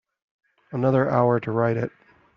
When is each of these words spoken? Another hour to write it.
Another 0.71 1.07
hour 1.07 1.39
to 1.41 1.51
write 1.51 1.77
it. 1.77 1.91